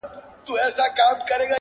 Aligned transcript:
د 0.03 0.03
ځوانیمرګو 0.05 0.75
زړو 0.75 0.95
تاوده 0.97 1.25
رګونه- 1.37 1.49